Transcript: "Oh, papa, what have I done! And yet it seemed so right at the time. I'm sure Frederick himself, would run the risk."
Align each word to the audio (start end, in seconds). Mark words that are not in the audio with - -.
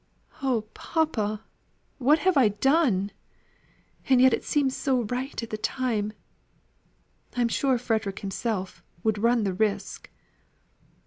"Oh, 0.41 0.61
papa, 0.73 1.43
what 1.99 2.17
have 2.17 2.35
I 2.35 2.47
done! 2.47 3.11
And 4.09 4.19
yet 4.19 4.33
it 4.33 4.43
seemed 4.43 4.73
so 4.73 5.03
right 5.03 5.43
at 5.43 5.51
the 5.51 5.59
time. 5.59 6.13
I'm 7.37 7.49
sure 7.49 7.77
Frederick 7.77 8.21
himself, 8.21 8.81
would 9.03 9.19
run 9.19 9.43
the 9.43 9.53
risk." 9.53 10.09